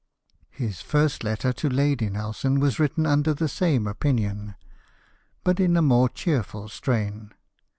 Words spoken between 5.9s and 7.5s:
cheerful strain.